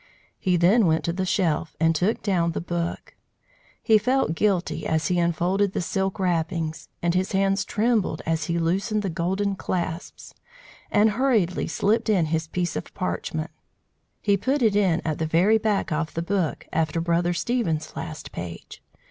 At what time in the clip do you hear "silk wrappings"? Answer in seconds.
5.83-6.89